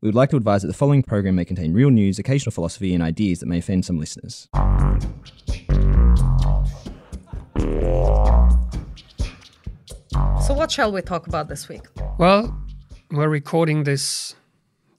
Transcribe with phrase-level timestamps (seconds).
[0.00, 2.94] We would like to advise that the following program may contain real news, occasional philosophy,
[2.94, 4.48] and ideas that may offend some listeners.
[10.46, 11.82] So, what shall we talk about this week?
[12.16, 12.56] Well,
[13.10, 14.36] we're recording this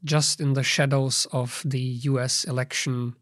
[0.03, 3.15] just in the shadows of the US election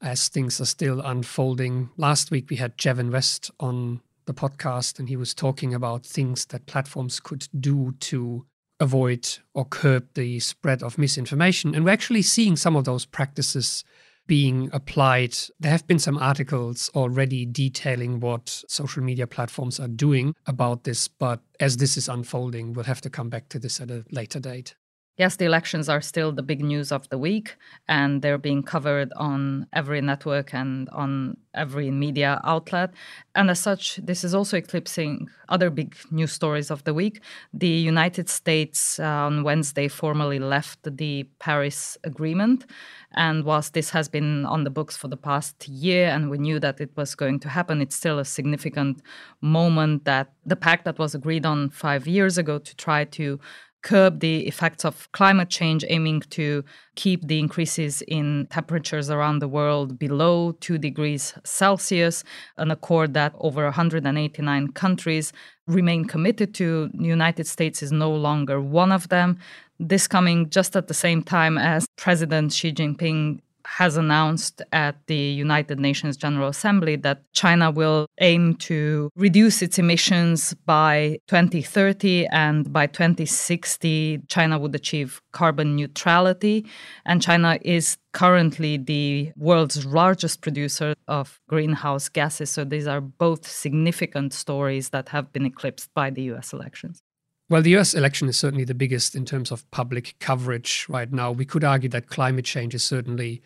[0.00, 1.90] as things are still unfolding.
[1.96, 6.44] Last week we had Jevin West on the podcast, and he was talking about things
[6.46, 8.46] that platforms could do to
[8.80, 11.74] avoid or curb the spread of misinformation.
[11.74, 13.84] And we're actually seeing some of those practices
[14.26, 15.36] being applied.
[15.60, 21.08] There have been some articles already detailing what social media platforms are doing about this,
[21.08, 24.40] but as this is unfolding, we'll have to come back to this at a later
[24.40, 24.74] date.
[25.16, 27.54] Yes, the elections are still the big news of the week,
[27.86, 32.90] and they're being covered on every network and on every media outlet.
[33.36, 37.20] And as such, this is also eclipsing other big news stories of the week.
[37.52, 42.66] The United States uh, on Wednesday formally left the Paris Agreement.
[43.12, 46.58] And whilst this has been on the books for the past year and we knew
[46.58, 49.00] that it was going to happen, it's still a significant
[49.40, 53.38] moment that the pact that was agreed on five years ago to try to
[53.84, 56.64] curb the effects of climate change, aiming to
[56.96, 62.24] keep the increases in temperatures around the world below 2 degrees Celsius,
[62.56, 65.32] an accord that over 189 countries
[65.66, 66.88] remain committed to.
[66.94, 69.38] The United States is no longer one of them.
[69.78, 75.16] This coming just at the same time as President Xi Jinping has announced at the
[75.16, 82.72] United Nations General Assembly that China will aim to reduce its emissions by 2030 and
[82.72, 86.66] by 2060 China would achieve carbon neutrality
[87.06, 93.46] and China is currently the world's largest producer of greenhouse gases so these are both
[93.48, 97.02] significant stories that have been eclipsed by the US elections.
[97.50, 101.30] Well, the US election is certainly the biggest in terms of public coverage right now.
[101.30, 103.42] We could argue that climate change is certainly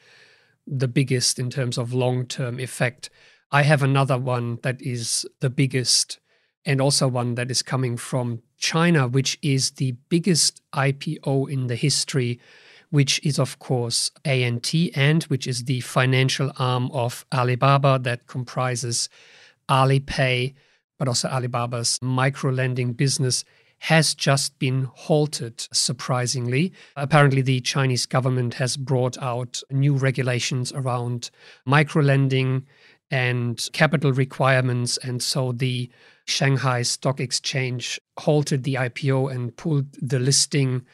[0.66, 3.10] the biggest in terms of long term effect.
[3.50, 6.20] I have another one that is the biggest
[6.64, 11.76] and also one that is coming from China, which is the biggest IPO in the
[11.76, 12.38] history,
[12.91, 19.08] which is, of course, ANT, and which is the financial arm of Alibaba that comprises
[19.69, 20.54] Alipay,
[20.98, 23.44] but also Alibaba's micro lending business
[23.81, 26.72] has just been halted, surprisingly.
[26.97, 31.31] Apparently, the Chinese government has brought out new regulations around
[31.66, 32.65] microlending
[33.11, 34.99] and capital requirements.
[34.99, 35.91] And so the
[36.27, 40.84] Shanghai Stock Exchange halted the IPO and pulled the listing,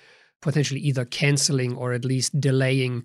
[0.41, 3.05] potentially either canceling or at least delaying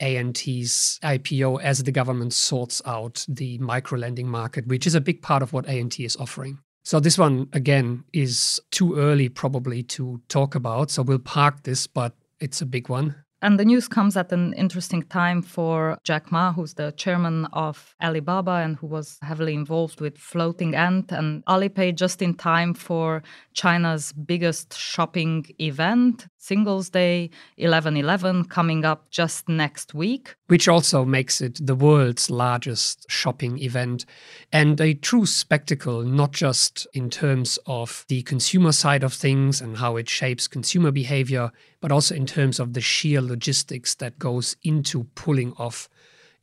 [0.00, 5.42] ANT's IPO as the government sorts out the microlending market, which is a big part
[5.42, 6.58] of what ANT is offering.
[6.88, 10.90] So this one again is too early probably to talk about.
[10.90, 13.14] So we'll park this, but it's a big one.
[13.42, 17.94] And the news comes at an interesting time for Jack Ma, who's the chairman of
[18.02, 23.22] Alibaba and who was heavily involved with Floating Ant and Alipay just in time for
[23.52, 30.36] China's biggest shopping event, Singles Day 1111, coming up just next week.
[30.46, 34.06] Which also makes it the world's largest shopping event
[34.52, 39.78] and a true spectacle, not just in terms of the consumer side of things and
[39.78, 41.50] how it shapes consumer behavior,
[41.80, 45.88] but also in terms of the sheer logistics that goes into pulling off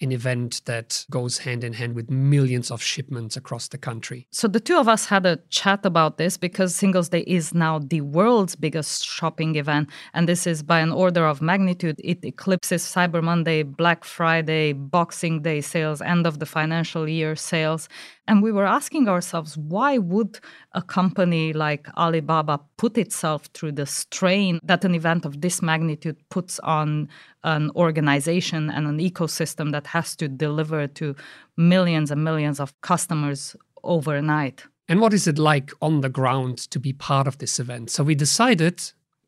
[0.02, 4.28] an event that goes hand in hand with millions of shipments across the country.
[4.32, 7.80] So the two of us had a chat about this because Singles Day is now
[7.80, 12.84] the world's biggest shopping event and this is by an order of magnitude it eclipses
[12.84, 17.88] Cyber Monday, Black Friday, Boxing Day sales, end of the financial year sales
[18.28, 20.40] and we were asking ourselves, why would
[20.74, 26.18] a company like Alibaba put itself through the strain that an event of this magnitude
[26.30, 27.08] puts on
[27.44, 31.16] an organization and an ecosystem that has to deliver to
[31.56, 34.64] millions and millions of customers overnight?
[34.88, 37.92] And what is it like on the ground to be part of this event?
[37.92, 38.82] So we decided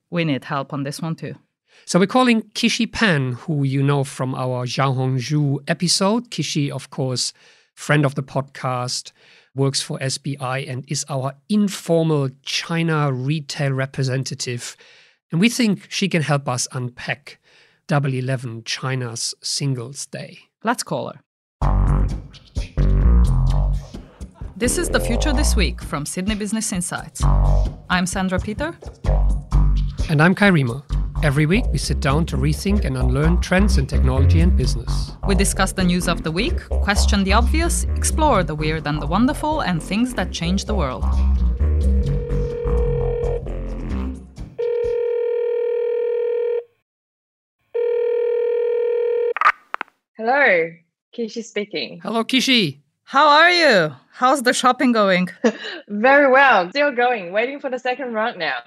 [0.09, 1.35] we need help on this one too.
[1.85, 6.31] So we're calling Kishi Pan, who you know from our Zhang Hongzhu episode.
[6.31, 7.33] Kishi, of course,
[7.77, 9.11] friend of the podcast,
[9.55, 14.75] works for SBI, and is our informal China retail representative.
[15.31, 17.39] And we think she can help us unpack
[17.87, 20.39] Double Eleven China's Singles Day.
[20.63, 21.21] Let's call her.
[24.57, 27.21] This is the Future This Week from Sydney Business Insights.
[27.91, 28.75] I'm Sandra Peter.
[30.09, 30.81] And I'm Kai Riemer.
[31.23, 35.13] Every week, we sit down to rethink and unlearn trends in technology and business.
[35.27, 39.07] We discuss the news of the week, question the obvious, explore the weird and the
[39.07, 41.03] wonderful, and things that change the world.
[50.17, 50.71] Hello,
[51.17, 51.99] Kishi speaking.
[52.03, 52.81] Hello, Kishi.
[53.05, 53.91] How are you?
[54.11, 55.29] How's the shopping going?
[55.87, 56.69] Very well.
[56.69, 57.31] Still going.
[57.31, 58.59] Waiting for the second round now.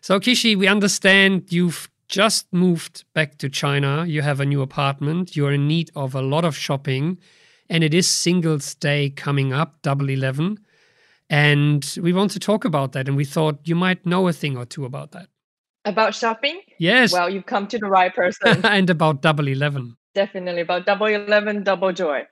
[0.00, 4.04] So, Kishi, we understand you've just moved back to China.
[4.06, 5.36] You have a new apartment.
[5.36, 7.18] You're in need of a lot of shopping.
[7.68, 10.58] And it is Singles Day coming up, Double 11.
[11.28, 13.08] And we want to talk about that.
[13.08, 15.28] And we thought you might know a thing or two about that.
[15.84, 16.60] About shopping?
[16.78, 17.12] Yes.
[17.12, 18.60] Well, you've come to the right person.
[18.64, 19.96] and about Double 11.
[20.14, 22.22] Definitely about Double 11, Double Joy.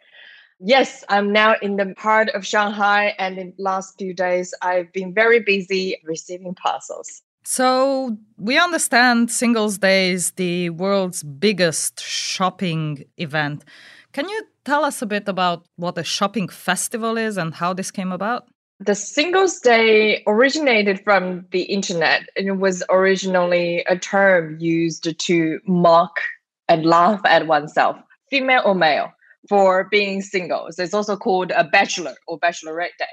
[0.58, 4.90] Yes, I'm now in the heart of Shanghai, and in the last few days, I've
[4.92, 7.22] been very busy receiving parcels.
[7.48, 13.64] So, we understand Singles Day is the world's biggest shopping event.
[14.12, 17.92] Can you tell us a bit about what a shopping festival is and how this
[17.92, 18.48] came about?
[18.80, 25.60] The Singles Day originated from the internet, and it was originally a term used to
[25.68, 26.18] mock
[26.68, 27.96] and laugh at oneself,
[28.28, 29.12] female or male
[29.48, 30.80] for being singles.
[30.80, 33.06] It's also called a bachelor or bachelorette day.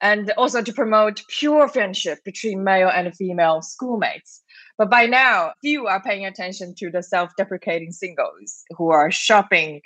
[0.00, 4.42] And also to promote pure friendship between male and female schoolmates.
[4.76, 9.82] But by now, few are paying attention to the self deprecating singles who are shopping,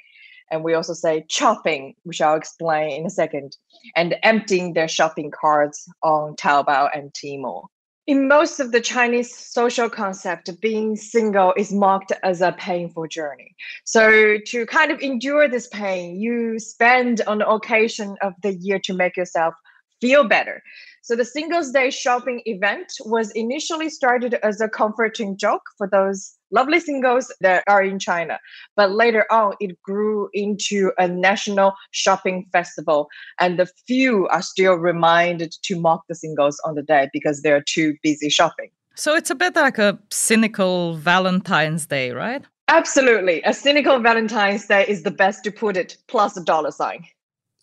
[0.50, 3.56] and we also say chopping, which I'll explain in a second,
[3.96, 7.68] and emptying their shopping carts on Taobao and Tmall.
[8.06, 13.54] In most of the Chinese social concept, being single is marked as a painful journey.
[13.84, 18.80] So to kind of endure this pain, you spend on the occasion of the year
[18.80, 19.54] to make yourself
[20.02, 20.62] feel better.
[21.02, 26.36] So the Singles Day shopping event was initially started as a comforting joke for those
[26.50, 28.38] lovely singles that are in China.
[28.76, 33.08] But later on, it grew into a national shopping festival,
[33.40, 37.64] and the few are still reminded to mock the singles on the day because they're
[37.76, 38.70] too busy shopping.
[38.94, 42.44] So it's a bit like a cynical Valentine's Day, right?
[42.68, 43.42] Absolutely.
[43.44, 47.04] A cynical Valentine's Day is the best to put it, plus a dollar sign.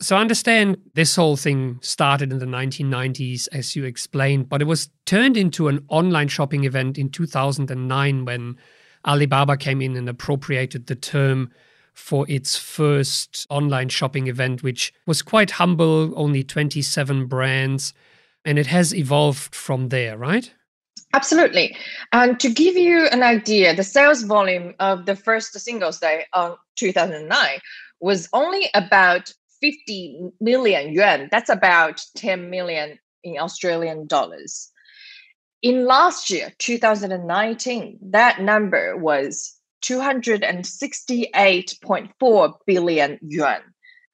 [0.02, 4.66] So I understand this whole thing started in the 1990s, as you explained, but it
[4.66, 8.56] was turned into an online shopping event in 2009 when
[9.06, 11.52] Alibaba came in and appropriated the term
[11.94, 17.94] for its first online shopping event, which was quite humble, only 27 brands.
[18.46, 20.50] And it has evolved from there, right?
[21.14, 21.76] Absolutely.
[22.14, 26.56] And to give you an idea, the sales volume of the first Singles Day on
[26.78, 27.60] 2009
[28.00, 31.28] was only about 50 million yuan.
[31.32, 34.72] That's about 10 million in Australian dollars.
[35.62, 39.54] In last year, 2019, that number was
[39.84, 43.60] 268.4 billion yuan,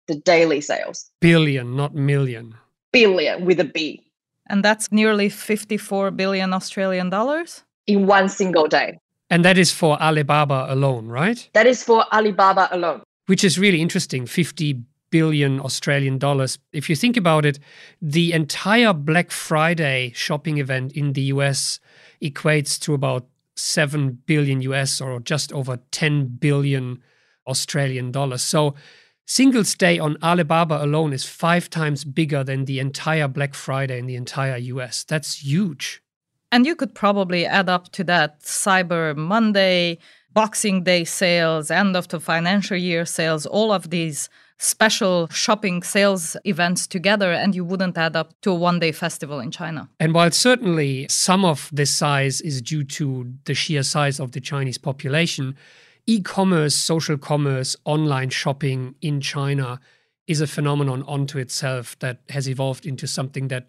[0.08, 1.12] the daily sales.
[1.22, 2.56] Billion, not million.
[2.92, 4.02] Billion with a B.
[4.48, 7.64] And that's nearly 54 billion Australian dollars?
[7.88, 8.98] In one single day.
[9.30, 11.50] And that is for Alibaba alone, right?
[11.54, 13.02] That is for Alibaba alone.
[13.26, 14.84] Which is really interesting 50
[15.16, 16.60] billion Australian dollars.
[16.74, 17.58] If you think about it,
[18.02, 21.80] the entire Black Friday shopping event in the US
[22.22, 23.26] equates to about
[23.56, 27.02] 7 billion US or just over 10 billion
[27.48, 28.44] Australian dollars.
[28.44, 28.76] So
[29.26, 34.08] Singles Day on Alibaba alone is five times bigger than the entire Black Friday in
[34.08, 35.06] the entire US.
[35.06, 36.02] That's huge.
[36.52, 39.98] And you could probably add up to that Cyber Monday,
[40.34, 46.38] Boxing Day sales, end of the financial year sales, all of these special shopping sales
[46.46, 49.90] events together, and you wouldn't add up to a one day festival in China.
[50.00, 54.40] And while certainly some of this size is due to the sheer size of the
[54.40, 55.56] Chinese population,
[56.06, 59.80] e commerce, social commerce, online shopping in China
[60.28, 63.68] is a phenomenon unto itself that has evolved into something that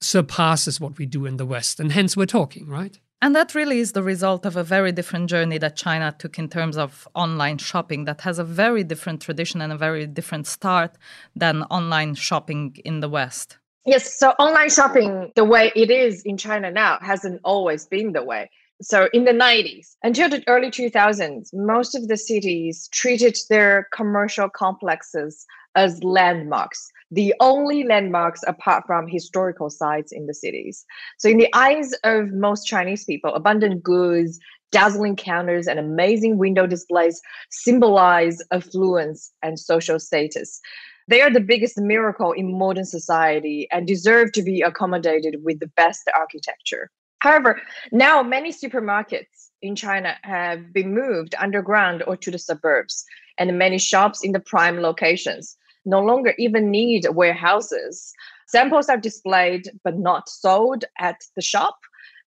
[0.00, 1.80] surpasses what we do in the West.
[1.80, 2.98] And hence we're talking, right?
[3.20, 6.48] And that really is the result of a very different journey that China took in
[6.48, 10.96] terms of online shopping, that has a very different tradition and a very different start
[11.34, 13.58] than online shopping in the West.
[13.84, 18.22] Yes, so online shopping, the way it is in China now, hasn't always been the
[18.22, 18.50] way.
[18.80, 24.48] So in the 90s until the early 2000s, most of the cities treated their commercial
[24.48, 25.44] complexes
[25.74, 30.84] as landmarks, the only landmarks apart from historical sites in the cities.
[31.18, 34.38] So, in the eyes of most Chinese people, abundant goods,
[34.70, 37.20] dazzling counters, and amazing window displays
[37.50, 40.60] symbolize affluence and social status.
[41.08, 45.68] They are the biggest miracle in modern society and deserve to be accommodated with the
[45.68, 46.90] best architecture.
[47.20, 47.60] However,
[47.90, 53.04] now many supermarkets in China have been moved underground or to the suburbs,
[53.38, 58.12] and many shops in the prime locations no longer even need warehouses.
[58.46, 61.76] Samples are displayed but not sold at the shop.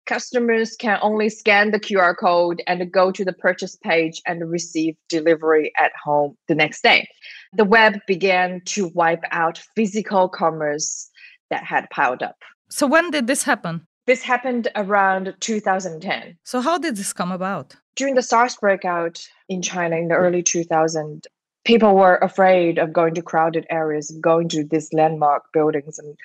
[0.08, 4.96] customers can only scan the QR code and go to the purchase page and receive
[5.10, 7.08] delivery at home the next day.
[7.54, 11.10] The web began to wipe out physical commerce
[11.52, 12.38] that had piled up.
[12.70, 13.88] So, when did this happen?
[14.12, 16.38] This happened around 2010.
[16.44, 17.78] So, how did this come about?
[17.96, 21.28] During the SARS breakout in China in the early 2000s,
[21.64, 26.18] people were afraid of going to crowded areas, going to these landmark buildings and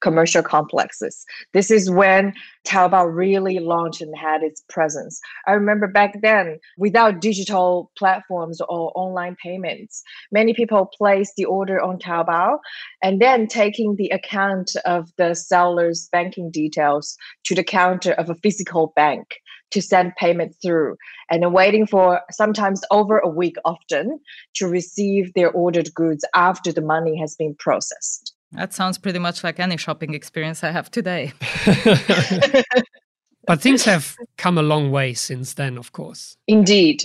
[0.00, 1.24] commercial complexes.
[1.52, 2.34] This is when
[2.66, 5.20] Taobao really launched and had its presence.
[5.46, 11.80] I remember back then, without digital platforms or online payments, many people placed the order
[11.80, 12.58] on Taobao
[13.02, 18.34] and then taking the account of the seller's banking details to the counter of a
[18.36, 19.36] physical bank
[19.70, 20.96] to send payment through
[21.30, 24.20] and then waiting for sometimes over a week often
[24.54, 28.33] to receive their ordered goods after the money has been processed.
[28.52, 31.32] That sounds pretty much like any shopping experience I have today.
[33.46, 36.36] but things have come a long way since then, of course.
[36.46, 37.04] Indeed.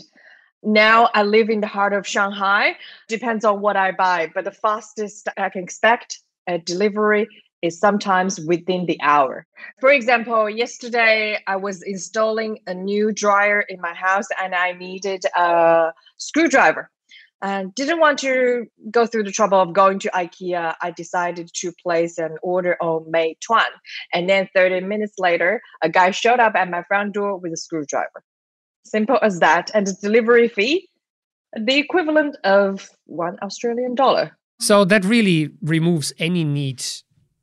[0.61, 2.75] Now I live in the heart of Shanghai.
[3.07, 7.27] Depends on what I buy, but the fastest I can expect a delivery
[7.61, 9.45] is sometimes within the hour.
[9.79, 15.23] For example, yesterday I was installing a new dryer in my house and I needed
[15.35, 16.89] a screwdriver
[17.41, 21.71] and didn't want to go through the trouble of going to IKEA, I decided to
[21.81, 23.69] place an order on May Meituan.
[24.13, 27.57] And then 30 minutes later, a guy showed up at my front door with a
[27.57, 28.23] screwdriver.
[28.83, 29.71] Simple as that.
[29.73, 30.89] And the delivery fee,
[31.53, 34.37] the equivalent of one Australian dollar.
[34.59, 36.83] So that really removes any need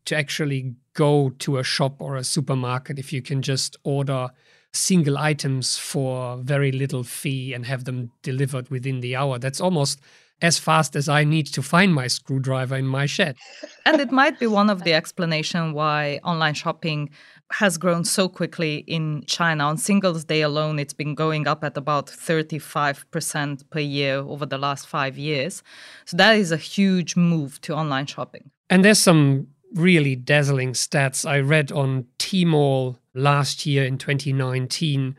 [0.04, 4.30] to actually go to a shop or a supermarket if you can just order
[4.76, 9.38] single items for very little fee and have them delivered within the hour.
[9.38, 10.00] That's almost
[10.42, 13.36] as fast as I need to find my screwdriver in my shed.
[13.86, 17.10] And it might be one of the explanation why online shopping
[17.52, 19.64] has grown so quickly in China.
[19.64, 24.58] On Singles Day alone, it's been going up at about 35% per year over the
[24.58, 25.62] last 5 years.
[26.04, 28.50] So that is a huge move to online shopping.
[28.68, 35.16] And there's some really dazzling stats I read on Tmall last year in 2019.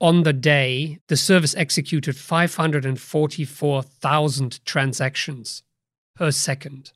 [0.00, 5.62] On the day, the service executed 544,000 transactions
[6.14, 6.92] per second,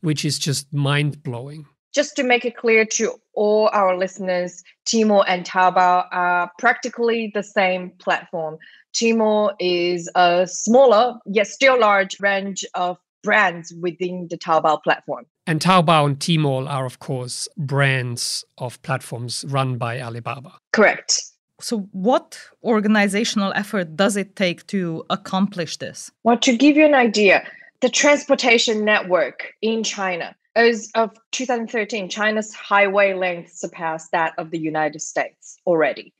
[0.00, 1.66] which is just mind blowing.
[1.92, 7.42] Just to make it clear to all our listeners, Tmall and Taobao are practically the
[7.42, 8.58] same platform.
[8.94, 15.26] Tmall is a smaller yet still large range of brands within the Taobao platform.
[15.46, 20.52] And Taobao and Tmall are, of course, brands of platforms run by Alibaba.
[20.72, 21.22] Correct.
[21.60, 26.10] So, what organizational effort does it take to accomplish this?
[26.24, 27.46] Well, to give you an idea,
[27.80, 34.58] the transportation network in China, as of 2013, China's highway length surpassed that of the
[34.58, 36.14] United States already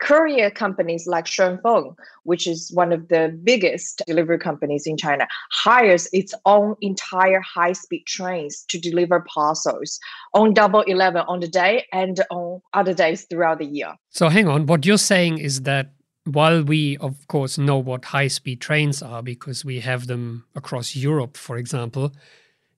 [0.00, 6.08] courier companies like Shunfeng, which is one of the biggest delivery companies in China, hires
[6.12, 10.00] its own entire high-speed trains to deliver parcels
[10.34, 13.94] on Double Eleven on the day and on other days throughout the year.
[14.08, 15.92] So hang on, what you're saying is that
[16.24, 21.36] while we of course know what high-speed trains are because we have them across Europe,
[21.36, 22.12] for example,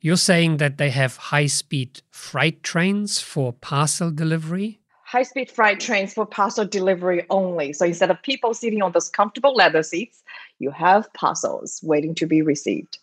[0.00, 4.80] you're saying that they have high-speed freight trains for parcel delivery?
[5.12, 7.74] High speed freight trains for parcel delivery only.
[7.74, 10.22] So instead of people sitting on those comfortable leather seats,
[10.58, 12.98] you have parcels waiting to be received.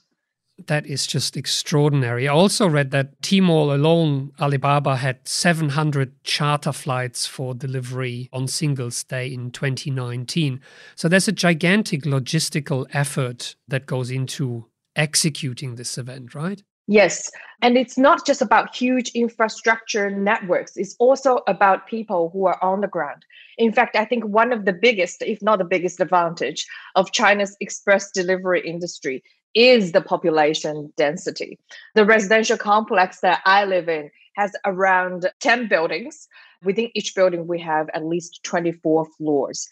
[0.65, 2.27] That is just extraordinary.
[2.27, 9.03] I also read that Tmall alone, Alibaba had 700 charter flights for delivery on Singles
[9.03, 10.59] Day in 2019.
[10.95, 16.63] So there's a gigantic logistical effort that goes into executing this event, right?
[16.89, 17.29] Yes.
[17.62, 22.81] And it's not just about huge infrastructure networks, it's also about people who are on
[22.81, 23.24] the ground.
[23.60, 26.65] In fact, I think one of the biggest, if not the biggest advantage
[26.96, 29.22] of China's express delivery industry
[29.53, 31.60] is the population density.
[31.93, 36.27] The residential complex that I live in has around 10 buildings.
[36.63, 39.67] Within each building, we have at least 24 floors.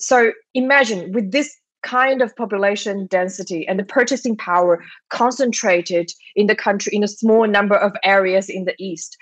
[0.00, 6.56] So imagine with this kind of population density and the purchasing power concentrated in the
[6.56, 9.16] country in a small number of areas in the east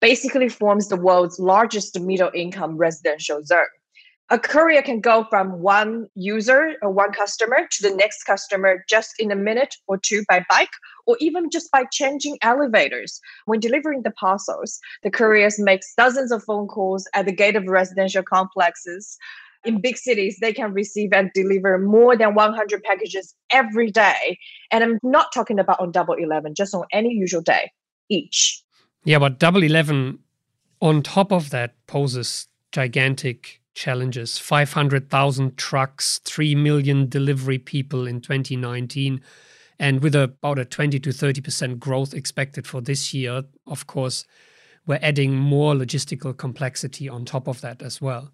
[0.00, 3.64] basically forms the world's largest middle income residential zone.
[4.28, 9.14] A courier can go from one user or one customer to the next customer just
[9.20, 10.72] in a minute or two by bike
[11.06, 13.20] or even just by changing elevators.
[13.44, 17.68] When delivering the parcels, the couriers makes dozens of phone calls at the gate of
[17.68, 19.16] residential complexes
[19.66, 24.38] in big cities, they can receive and deliver more than 100 packages every day.
[24.70, 27.70] And I'm not talking about on Double 11, just on any usual day
[28.08, 28.62] each.
[29.04, 30.18] Yeah, but Double 11
[30.80, 39.20] on top of that poses gigantic challenges 500,000 trucks, 3 million delivery people in 2019.
[39.78, 44.24] And with about a 20 to 30% growth expected for this year, of course,
[44.86, 48.32] we're adding more logistical complexity on top of that as well.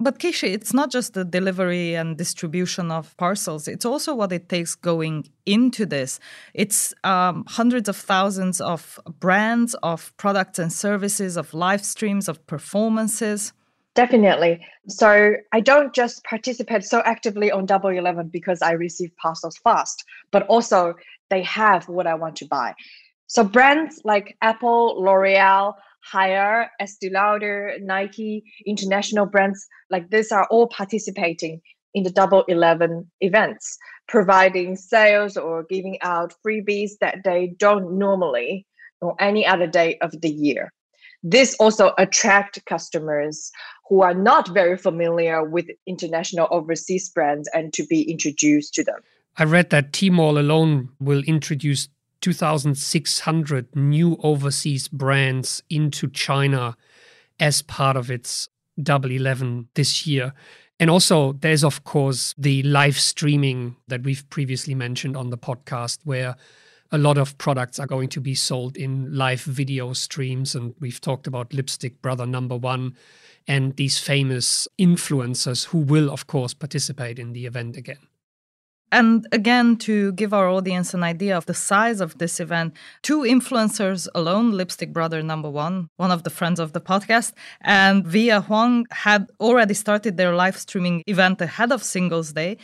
[0.00, 3.66] But Kishi, it's not just the delivery and distribution of parcels.
[3.66, 6.20] It's also what it takes going into this.
[6.54, 12.46] It's um, hundreds of thousands of brands, of products and services, of live streams, of
[12.46, 13.52] performances.
[13.96, 14.64] Definitely.
[14.86, 20.04] So I don't just participate so actively on Double Eleven because I receive parcels fast,
[20.30, 20.94] but also
[21.28, 22.74] they have what I want to buy.
[23.26, 25.74] So brands like Apple, L'Oreal,
[26.12, 31.60] Haier, Estee Lauder, Nike, international brands like this are all participating
[31.94, 38.66] in the Double Eleven events, providing sales or giving out freebies that they don't normally
[39.00, 40.72] or any other day of the year.
[41.22, 43.50] This also attract customers
[43.88, 49.00] who are not very familiar with international overseas brands and to be introduced to them.
[49.36, 51.88] I read that Tmall alone will introduce
[52.20, 56.76] 2,600 new overseas brands into China
[57.38, 58.48] as part of its
[58.80, 60.32] Double 11 this year.
[60.80, 65.98] And also, there's, of course, the live streaming that we've previously mentioned on the podcast,
[66.04, 66.36] where
[66.92, 70.54] a lot of products are going to be sold in live video streams.
[70.54, 72.96] And we've talked about Lipstick Brother number one
[73.46, 78.06] and these famous influencers who will, of course, participate in the event again.
[78.90, 83.20] And again, to give our audience an idea of the size of this event, two
[83.20, 88.44] influencers alone, Lipstick Brother number one, one of the friends of the podcast, and Viya
[88.44, 92.56] Huang had already started their live streaming event ahead of Singles Day.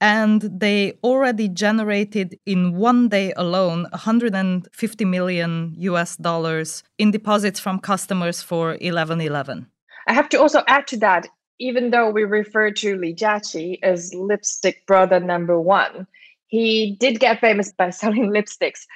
[0.00, 7.80] And they already generated in one day alone 150 million US dollars in deposits from
[7.80, 9.66] customers for 1111.
[10.08, 11.28] I have to also add to that
[11.58, 16.06] even though we refer to Li Jiaqi as lipstick brother number one,
[16.46, 18.86] he did get famous by selling lipsticks.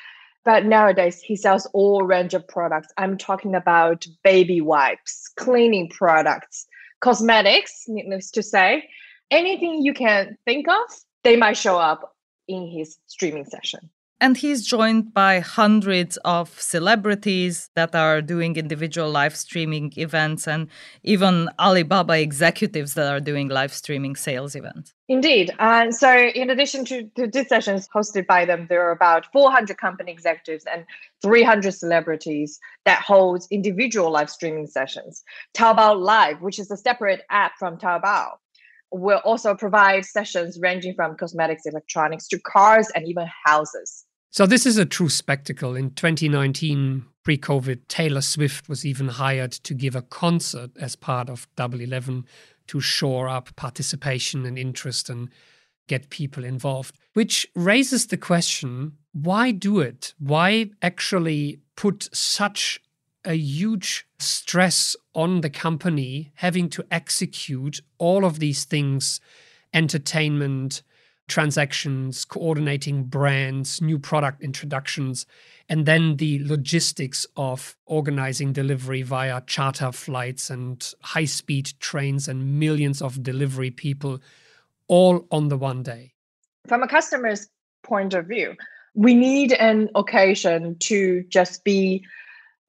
[0.45, 2.89] But nowadays, he sells all range of products.
[2.97, 6.67] I'm talking about baby wipes, cleaning products,
[7.01, 8.89] cosmetics, needless to say.
[9.31, 12.17] Anything you can think of, they might show up
[12.49, 13.89] in his streaming session.
[14.23, 20.69] And he's joined by hundreds of celebrities that are doing individual live streaming events and
[21.03, 24.95] even Alibaba executives that are doing live streaming sales events.
[25.09, 25.51] Indeed.
[25.59, 29.77] And so, in addition to, to these sessions hosted by them, there are about 400
[29.77, 30.85] company executives and
[31.21, 35.25] 300 celebrities that holds individual live streaming sessions.
[35.53, 38.35] Taobao Live, which is a separate app from Taobao,
[38.93, 44.05] will also provide sessions ranging from cosmetics, electronics to cars and even houses.
[44.33, 45.77] So this is a true spectacle.
[45.77, 51.29] In 2019, pre COVID, Taylor Swift was even hired to give a concert as part
[51.29, 52.25] of Double Eleven
[52.69, 55.29] to shore up participation and interest and
[55.87, 56.97] get people involved.
[57.13, 60.15] Which raises the question why do it?
[60.19, 62.81] Why actually put such
[63.27, 69.21] a huge stress on the company having to execute all of these things
[69.75, 70.83] entertainment,
[71.29, 75.27] transactions, coordinating brands, new product introductions,
[75.69, 82.59] and then the logistics of organizing delivery via charter flights and high speed trains and
[82.59, 84.21] millions of delivery people
[84.89, 86.13] all on the one day.
[86.67, 87.49] From a customer's
[87.83, 88.55] point of view,
[88.95, 92.05] we need an occasion to just be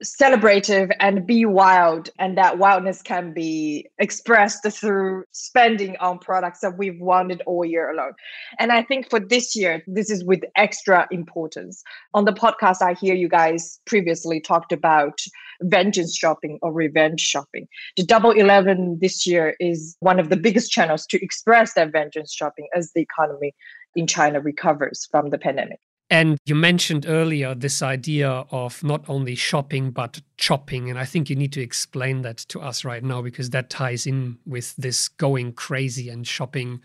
[0.02, 6.76] celebrative and be wild and that wildness can be expressed through spending on products that
[6.76, 8.10] we've wanted all year long
[8.58, 11.82] and i think for this year this is with extra importance.
[12.12, 15.20] On the podcast i hear you guys previously talked about
[15.62, 17.66] vengeance shopping or revenge shopping.
[17.96, 22.32] The double 11 this year is one of the biggest channels to express that vengeance
[22.32, 23.54] shopping as the economy
[23.94, 25.78] in china recovers from the pandemic
[26.10, 30.90] and you mentioned earlier this idea of not only shopping, but chopping.
[30.90, 34.06] And I think you need to explain that to us right now because that ties
[34.06, 36.80] in with this going crazy and shopping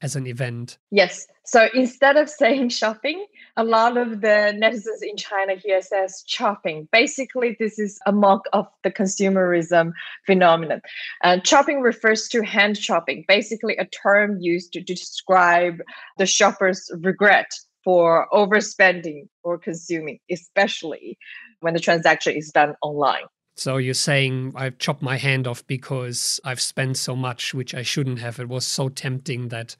[0.00, 0.78] as an event.
[0.90, 1.26] Yes.
[1.44, 6.88] So instead of saying shopping, a lot of the netizens in China here says chopping.
[6.92, 9.92] Basically, this is a mock of the consumerism
[10.24, 10.80] phenomenon.
[11.22, 15.80] Uh, chopping refers to hand chopping, basically a term used to describe
[16.18, 17.52] the shopper's regret
[17.84, 21.18] for overspending or consuming, especially
[21.60, 23.24] when the transaction is done online.
[23.56, 27.82] So you're saying I've chopped my hand off because I've spent so much, which I
[27.82, 28.40] shouldn't have.
[28.40, 29.76] It was so tempting that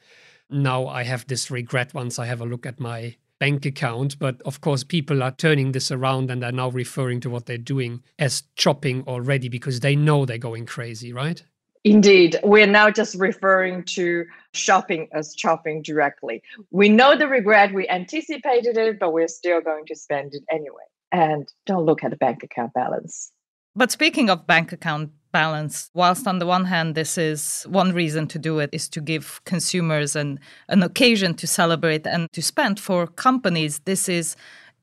[0.51, 4.19] now I have this regret once I have a look at my bank account.
[4.19, 7.59] But of course, people are turning this around and are now referring to what they're
[7.59, 11.43] doing as chopping already because they know they're going crazy, right?
[11.85, 16.42] Indeed, we're now just referring to shopping as shopping directly.
[16.71, 20.87] We know the regret, we anticipated it, but we're still going to spend it anyway.
[21.11, 23.33] And don't look at the bank account balance.
[23.75, 28.29] But speaking of bank account balance, whilst on the one hand, this is one reason
[28.29, 32.79] to do it is to give consumers an, an occasion to celebrate and to spend,
[32.79, 34.37] for companies, this is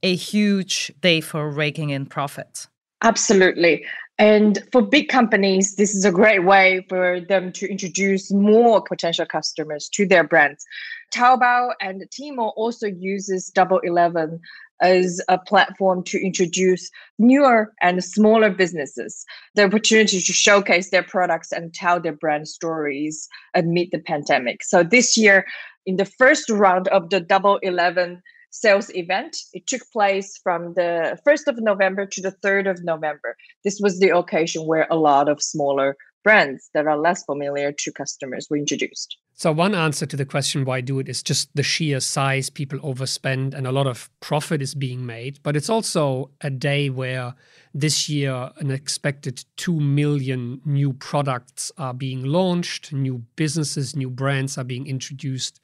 [0.04, 2.68] a huge day for raking in profits.
[3.02, 3.86] Absolutely.
[4.20, 9.26] And for big companies, this is a great way for them to introduce more potential
[9.26, 10.66] customers to their brands.
[11.14, 14.42] Taobao and Tmall also uses Double Eleven
[14.82, 21.52] as a platform to introduce newer and smaller businesses the opportunity to showcase their products
[21.52, 24.64] and tell their brand stories amid the pandemic.
[24.64, 25.46] So this year,
[25.86, 29.38] in the first round of the Double Eleven sales event.
[29.54, 33.36] It took place from the 1st of November to the 3rd of November.
[33.64, 37.92] This was the occasion where a lot of smaller brands that are less familiar to
[37.92, 39.18] customers were introduced.
[39.34, 42.78] So, one answer to the question why do it is just the sheer size people
[42.80, 45.40] overspend and a lot of profit is being made.
[45.44, 47.36] But it's also a day where
[47.74, 54.58] this year an expected 2 million new products are being launched, new businesses, new brands
[54.58, 55.62] are being introduced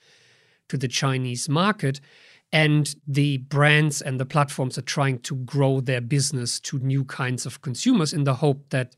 [0.69, 1.99] to the Chinese market
[2.51, 7.45] and the brands and the platforms are trying to grow their business to new kinds
[7.45, 8.95] of consumers in the hope that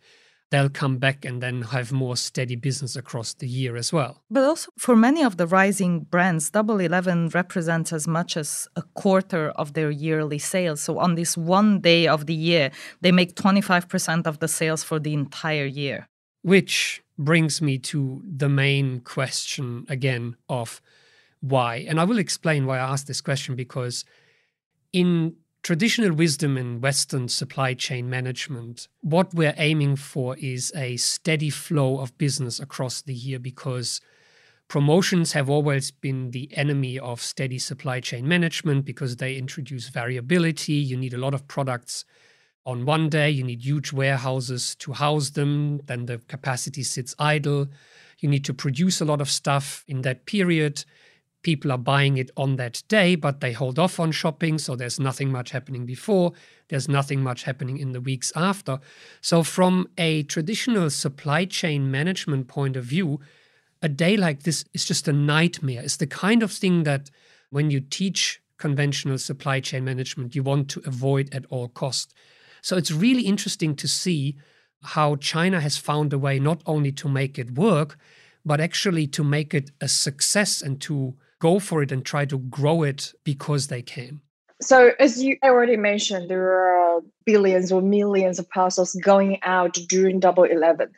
[0.49, 4.23] they'll come back and then have more steady business across the year as well.
[4.29, 8.83] But also for many of the rising brands, Double Eleven represents as much as a
[8.93, 10.81] quarter of their yearly sales.
[10.81, 14.99] So on this one day of the year, they make 25% of the sales for
[14.99, 16.07] the entire year.
[16.43, 20.81] Which brings me to the main question again of
[21.41, 21.85] why.
[21.87, 24.05] And I will explain why I asked this question because
[24.93, 31.49] in traditional wisdom in Western supply chain management, what we're aiming for is a steady
[31.49, 34.01] flow of business across the year because
[34.67, 40.73] promotions have always been the enemy of steady supply chain management because they introduce variability.
[40.73, 42.05] You need a lot of products
[42.65, 47.67] on one day, you need huge warehouses to house them, then the capacity sits idle.
[48.19, 50.83] You need to produce a lot of stuff in that period
[51.47, 54.57] people are buying it on that day, but they hold off on shopping.
[54.57, 56.33] So there's nothing much happening before,
[56.67, 58.79] there's nothing much happening in the weeks after.
[59.21, 63.21] So, from a traditional supply chain management point of view,
[63.81, 65.81] a day like this is just a nightmare.
[65.81, 67.09] It's the kind of thing that
[67.49, 72.13] when you teach conventional supply chain management, you want to avoid at all cost.
[72.61, 74.35] So it's really interesting to see
[74.83, 77.97] how China has found a way not only to make it work,
[78.43, 82.37] but actually to make it a success and to go for it and try to
[82.37, 84.21] grow it because they can?
[84.61, 90.19] So, as you already mentioned, there are billions or millions of parcels going out during
[90.19, 90.89] Double Eleven.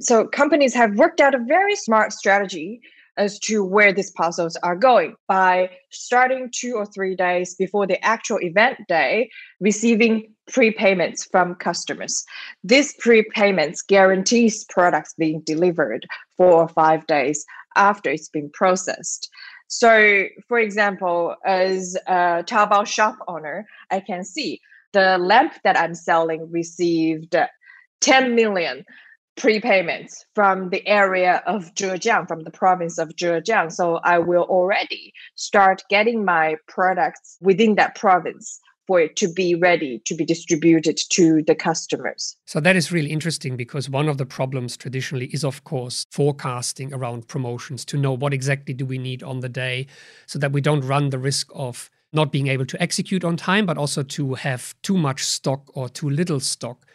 [0.00, 2.80] So, companies have worked out a very smart strategy
[3.16, 8.02] as to where these parcels are going by starting two or three days before the
[8.04, 12.24] actual event day, receiving prepayments from customers.
[12.62, 19.28] These prepayments guarantees products being delivered four or five days after it's been processed.
[19.68, 24.60] So, for example, as a Taobao shop owner, I can see
[24.92, 27.36] the lamp that I'm selling received
[28.00, 28.84] 10 million
[29.36, 33.70] prepayments from the area of Zhejiang, from the province of Zhejiang.
[33.70, 39.54] So I will already start getting my products within that province for it to be
[39.54, 42.36] ready to be distributed to the customers.
[42.46, 46.92] So that is really interesting because one of the problems traditionally is of course forecasting
[46.92, 49.86] around promotions to know what exactly do we need on the day
[50.26, 53.66] so that we don't run the risk of not being able to execute on time
[53.66, 56.86] but also to have too much stock or too little stock.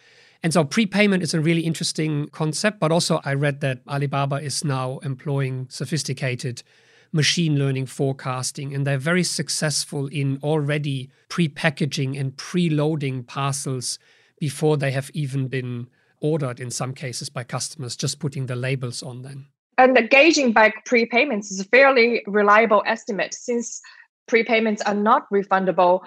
[0.44, 4.64] And so prepayment is a really interesting concept but also I read that Alibaba is
[4.64, 6.64] now employing sophisticated
[7.12, 14.00] machine learning forecasting, and they're very successful in already pre-packaging and pre-loading parcels
[14.39, 15.88] before they have even been
[16.21, 19.47] ordered in some cases by customers, just putting the labels on them.
[19.78, 23.82] And the gauging by prepayments is a fairly reliable estimate since
[24.30, 26.02] prepayments are not refundable.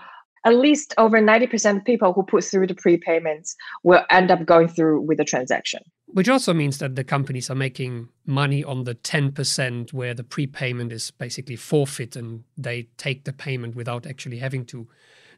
[0.44, 4.68] At least over 90% of people who put through the prepayments will end up going
[4.68, 5.80] through with the transaction.
[6.06, 10.92] Which also means that the companies are making money on the 10% where the prepayment
[10.92, 14.86] is basically forfeit and they take the payment without actually having to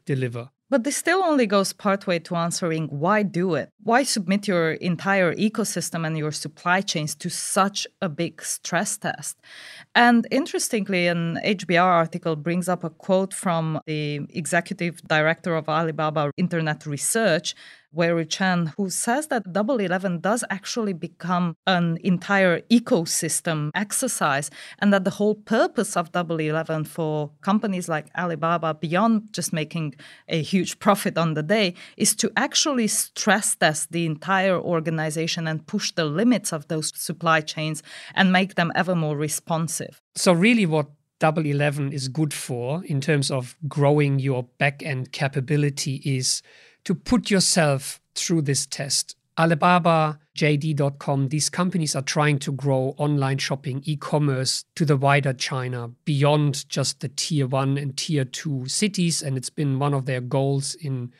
[0.05, 0.49] deliver.
[0.69, 3.69] But this still only goes partway to answering why do it?
[3.83, 9.37] Why submit your entire ecosystem and your supply chains to such a big stress test?
[9.95, 16.31] And interestingly, an HBR article brings up a quote from the executive director of Alibaba
[16.35, 17.55] Internet Research,
[17.91, 24.93] Wei Chen, who says that Double Eleven does actually become an entire ecosystem exercise, and
[24.93, 29.95] that the whole purpose of Double Eleven for companies like Alibaba, beyond just making
[30.27, 35.65] a huge profit on the day, is to actually stress test the entire organization and
[35.65, 37.81] push the limits of those supply chains
[38.15, 40.01] and make them ever more responsive.
[40.15, 40.87] So, really, what
[41.19, 46.43] Double Eleven is good for in terms of growing your back end capability is
[46.87, 49.17] to put yourself through this test.
[49.37, 55.33] Alibaba, JD.com, these companies are trying to grow online shopping, e commerce to the wider
[55.33, 59.21] China beyond just the tier one and tier two cities.
[59.21, 61.11] And it's been one of their goals in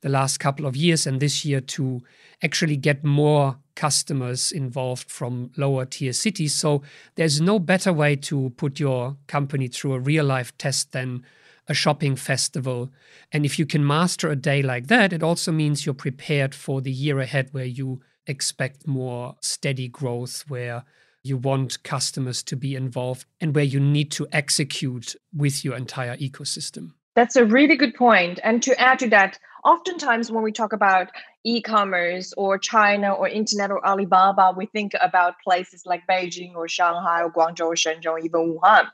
[0.00, 2.00] the last couple of years and this year to
[2.42, 6.54] actually get more customers involved from lower tier cities.
[6.54, 6.80] So
[7.16, 11.26] there's no better way to put your company through a real life test than
[11.70, 12.90] a shopping festival.
[13.32, 16.80] And if you can master a day like that, it also means you're prepared for
[16.80, 20.84] the year ahead where you expect more steady growth, where
[21.22, 26.16] you want customers to be involved, and where you need to execute with your entire
[26.16, 26.92] ecosystem.
[27.14, 28.40] That's a really good point.
[28.42, 31.08] And to add to that, oftentimes when we talk about
[31.44, 37.22] e-commerce or China or internet or Alibaba, we think about places like Beijing or Shanghai
[37.22, 38.88] or Guangzhou or Shenzhen, even Wuhan.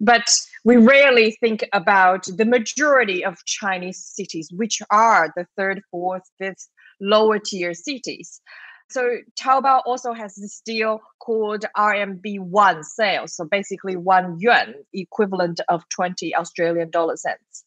[0.00, 0.30] But
[0.64, 6.68] we rarely think about the majority of Chinese cities, which are the third, fourth, fifth,
[7.00, 8.40] lower tier cities.
[8.90, 13.34] So Taobao also has this deal called RMB one sales.
[13.36, 17.64] So basically one yuan equivalent of 20 Australian dollar cents.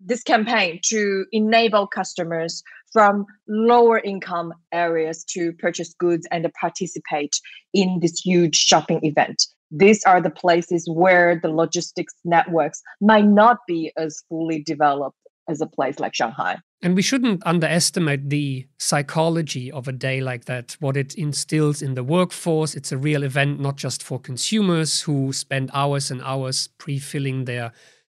[0.00, 7.38] This campaign to enable customers from lower income areas to purchase goods and participate
[7.74, 13.58] in this huge shopping event these are the places where the logistics networks might not
[13.66, 15.16] be as fully developed
[15.48, 16.58] as a place like Shanghai.
[16.82, 21.94] And we shouldn't underestimate the psychology of a day like that, what it instills in
[21.94, 22.74] the workforce.
[22.74, 27.44] It's a real event, not just for consumers who spend hours and hours pre filling
[27.44, 27.72] their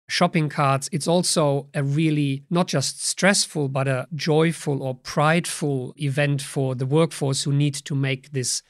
[0.07, 0.89] shopping carts.
[0.91, 6.85] It's also a really not just stressful, but a joyful or prideful event for the
[6.85, 8.61] workforce who need to make this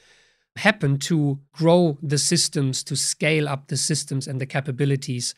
[0.57, 5.35] happen to grow the systems, to scale up the systems and the capabilities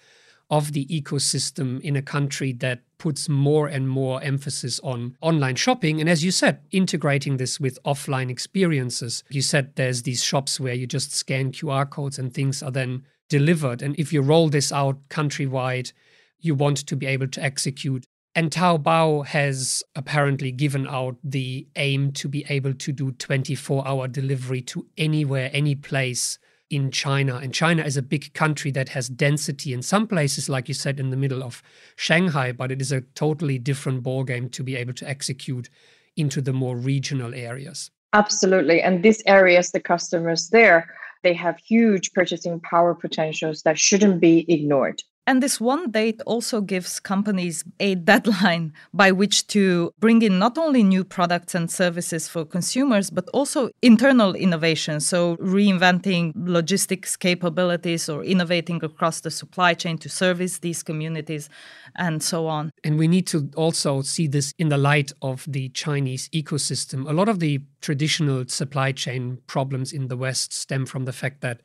[0.50, 6.00] of the ecosystem in a country that puts more and more emphasis on online shopping.
[6.00, 9.24] And as you said, integrating this with offline experiences.
[9.30, 13.04] You said there's these shops where you just scan QR codes and things are then
[13.30, 13.82] delivered.
[13.82, 15.92] And if you roll this out countrywide,
[16.40, 18.06] you want to be able to execute
[18.38, 24.08] and Taobao has apparently given out the aim to be able to do 24 hour
[24.08, 26.38] delivery to anywhere, any place
[26.70, 27.38] in China.
[27.38, 31.00] And China is a big country that has density in some places, like you said,
[31.00, 31.64] in the middle of
[31.96, 35.68] Shanghai, but it is a totally different ballgame to be able to execute
[36.16, 37.90] into the more regional areas.
[38.14, 38.84] Absolutely.
[38.84, 44.46] And these areas, the customers there, they have huge purchasing power potentials that shouldn't be
[44.48, 45.02] ignored.
[45.28, 50.58] And this one date also gives companies a deadline by which to bring in not
[50.58, 55.02] only new products and services for consumers, but also internal innovation.
[55.02, 61.50] So, reinventing logistics capabilities or innovating across the supply chain to service these communities
[61.98, 62.72] and so on.
[62.86, 67.06] And we need to also see this in the light of the Chinese ecosystem.
[67.10, 71.42] A lot of the traditional supply chain problems in the West stem from the fact
[71.42, 71.60] that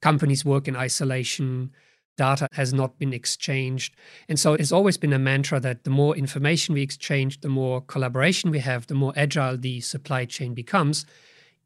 [0.00, 1.70] companies work in isolation
[2.16, 3.94] data has not been exchanged.
[4.28, 7.80] And so it's always been a mantra that the more information we exchange, the more
[7.80, 11.06] collaboration we have, the more agile the supply chain becomes.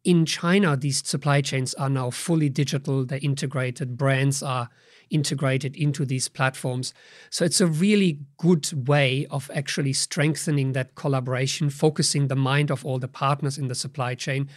[0.04, 4.70] In China, these supply chains are now fully digital, they're integrated, brands are
[5.11, 6.94] integrated into these platforms.
[7.30, 12.84] So it's a really good way of actually strengthening that collaboration, focusing the mind of
[12.84, 14.48] all the partners in the supply chain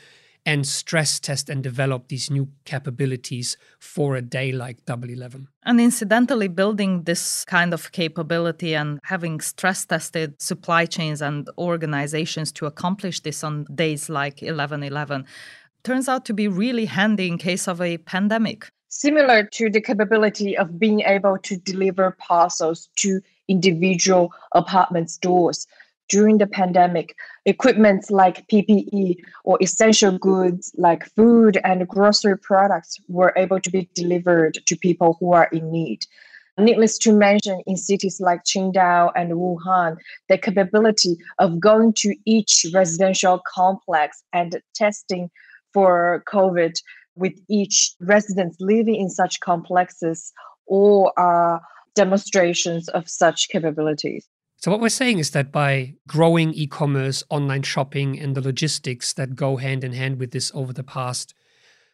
[0.46, 5.48] and stress test and develop these new capabilities for a day like Double Eleven.
[5.64, 12.52] And incidentally, building this kind of capability and having stress tested supply chains and organizations
[12.54, 15.26] to accomplish this on days like 11 11
[15.84, 18.70] turns out to be really handy in case of a pandemic.
[18.90, 25.68] Similar to the capability of being able to deliver parcels to individual apartment stores
[26.12, 33.34] during the pandemic, equipment like PPE or essential goods like food and grocery products were
[33.38, 36.02] able to be delivered to people who are in need.
[36.60, 39.96] Needless to mention, in cities like Qingdao and Wuhan,
[40.28, 45.32] the capability of going to each residential complex and testing
[45.74, 46.74] for COVID
[47.16, 50.34] with each resident living in such complexes
[50.66, 51.14] or
[51.96, 54.28] demonstrations of such capabilities.
[54.62, 59.12] So, what we're saying is that by growing e commerce, online shopping, and the logistics
[59.14, 61.34] that go hand in hand with this over the past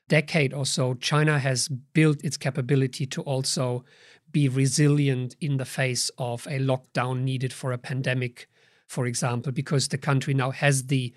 [0.10, 3.86] decade or so, China has built its capability to also
[4.34, 8.49] be resilient in the face of a lockdown needed for a pandemic,
[8.86, 11.13] for example, because the country now has the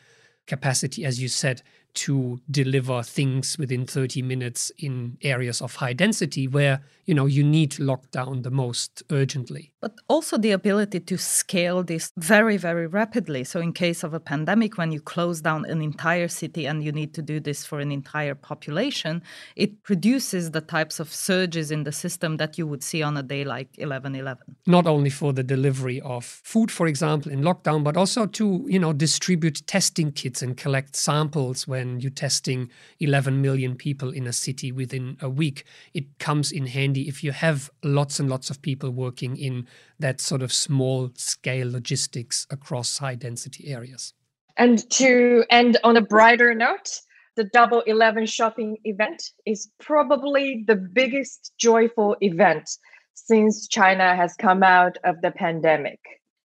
[0.46, 1.62] capacity, as you said,
[1.94, 7.42] to deliver things within 30 minutes in areas of high density where you know you
[7.42, 9.72] need lockdown the most urgently.
[9.80, 13.44] But also the ability to scale this very very rapidly.
[13.44, 16.92] So in case of a pandemic when you close down an entire city and you
[16.92, 19.22] need to do this for an entire population
[19.56, 23.22] it produces the types of surges in the system that you would see on a
[23.22, 27.96] day like 11-11 not only for the delivery of food for example in lockdown but
[28.02, 33.40] also to you know distribute testing kits and collect samples when when you're testing 11
[33.40, 35.64] million people in a city within a week.
[35.94, 39.66] It comes in handy if you have lots and lots of people working in
[39.98, 44.12] that sort of small scale logistics across high density areas.
[44.58, 47.00] And to end on a brighter note,
[47.36, 52.68] the Double 11 shopping event is probably the biggest joyful event
[53.14, 56.00] since China has come out of the pandemic.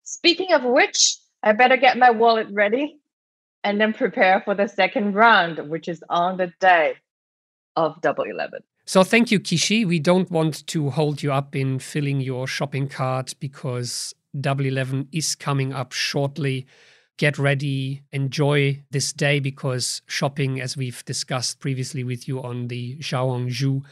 [0.04, 3.00] Speaking of which, I better get my wallet ready
[3.64, 6.94] and then prepare for the second round, which is on the day
[7.74, 8.60] of Double 11.
[8.84, 9.86] So thank you, Kishi.
[9.86, 15.08] We don't want to hold you up in filling your shopping cart because Double 11
[15.10, 16.66] is coming up shortly.
[17.16, 22.98] Get ready, enjoy this day because shopping, as we've discussed previously with you on the
[22.98, 23.82] Zhu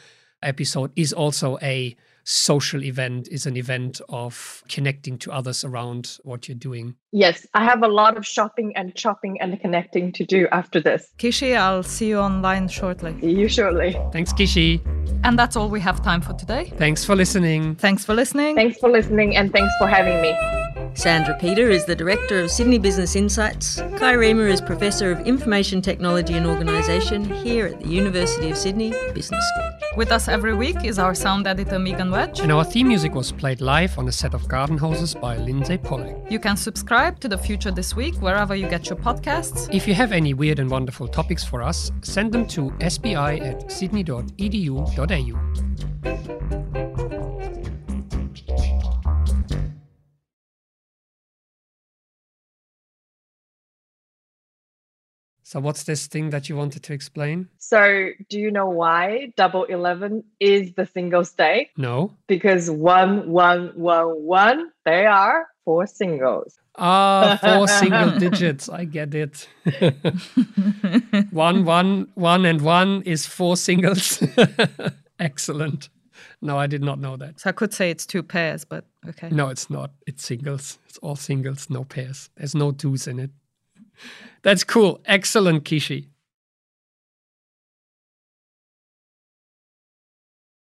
[0.42, 6.48] episode, is also a social event is an event of connecting to others around what
[6.48, 6.94] you're doing.
[7.12, 11.12] Yes, I have a lot of shopping and chopping and connecting to do after this.
[11.18, 13.18] Kishi, I'll see you online shortly.
[13.20, 13.98] See you shortly.
[14.12, 14.80] Thanks, Kishi.
[15.24, 16.72] And that's all we have time for today.
[16.76, 17.76] Thanks for listening.
[17.76, 18.56] Thanks for listening.
[18.56, 20.71] Thanks for listening and thanks for having me.
[20.94, 23.76] Sandra Peter is the Director of Sydney Business Insights.
[23.96, 28.90] Kai Riemer is Professor of Information Technology and Organisation here at the University of Sydney
[29.14, 29.70] Business School.
[29.96, 32.40] With us every week is our sound editor Megan Wedge.
[32.40, 35.78] And our theme music was played live on a set of garden hoses by Lindsay
[35.78, 36.30] Pollack.
[36.30, 39.68] You can subscribe to The Future This Week wherever you get your podcasts.
[39.74, 43.72] If you have any weird and wonderful topics for us, send them to sbi at
[43.72, 44.32] sydney.edu.au.
[55.52, 57.46] So, what's this thing that you wanted to explain?
[57.58, 61.68] So, do you know why double 11 is the singles day?
[61.76, 62.14] No.
[62.26, 66.58] Because one, one, one, one, they are four singles.
[66.76, 68.70] Ah, four single digits.
[68.70, 69.46] I get it.
[71.30, 74.22] one, one, one, and one is four singles.
[75.20, 75.90] Excellent.
[76.40, 77.40] No, I did not know that.
[77.40, 79.28] So I could say it's two pairs, but okay.
[79.28, 79.90] No, it's not.
[80.06, 80.78] It's singles.
[80.88, 82.30] It's all singles, no pairs.
[82.36, 83.30] There's no twos in it.
[84.42, 85.00] That's cool.
[85.06, 86.06] Excellent, Kishi.